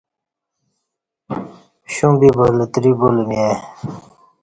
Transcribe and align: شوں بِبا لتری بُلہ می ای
شوں 1.93 2.13
بِبا 2.19 2.45
لتری 2.57 2.91
بُلہ 2.99 3.23
می 3.27 3.35
ای 3.45 3.53